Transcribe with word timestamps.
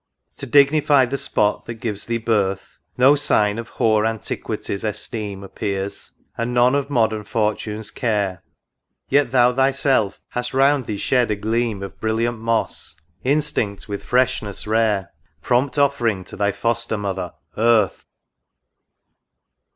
To 0.37 0.47
dignify 0.47 1.05
the 1.05 1.15
spot 1.15 1.65
that 1.67 1.75
gives 1.75 2.07
thee 2.07 2.17
birth, 2.17 2.79
No 2.97 3.13
sign 3.13 3.59
of 3.59 3.69
hoar 3.69 4.03
Antiquity's 4.03 4.83
esteem 4.83 5.43
Appears, 5.43 6.13
and 6.35 6.55
none 6.55 6.73
of 6.73 6.89
modern 6.89 7.23
Fortune's 7.23 7.91
care; 7.91 8.41
Yet 9.09 9.29
thou 9.29 9.53
thyself 9.53 10.19
hast 10.29 10.55
round 10.55 10.87
thee 10.87 10.97
shed 10.97 11.29
a 11.29 11.35
gleam 11.35 11.83
Of 11.83 11.99
brilliant 11.99 12.39
moss, 12.39 12.95
instinct 13.23 13.87
with 13.87 14.03
freshness 14.03 14.65
rare; 14.65 15.11
Prompt 15.43 15.77
offering 15.77 16.23
to 16.23 16.35
thy 16.35 16.51
Foster 16.51 16.97
mother, 16.97 17.33
Earth 17.55 18.03